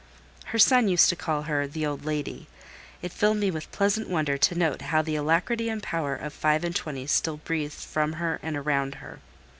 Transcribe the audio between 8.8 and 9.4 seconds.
her.